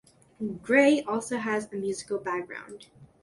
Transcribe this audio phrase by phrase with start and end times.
[0.63, 2.87] Gray also has a musical background.